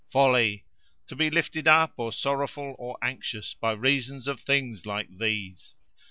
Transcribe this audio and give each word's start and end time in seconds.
Folly! 0.09 0.65
to 1.05 1.15
be 1.15 1.29
lifted 1.29 1.67
up, 1.67 1.93
or 1.97 2.11
sorrowful, 2.11 2.75
or 2.79 2.97
anxious, 3.03 3.53
by 3.53 3.71
reason 3.73 4.19
of 4.27 4.39
things 4.39 4.83
like 4.87 5.19
these! 5.19 5.75